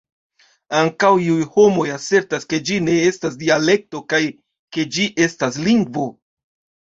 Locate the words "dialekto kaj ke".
3.43-4.87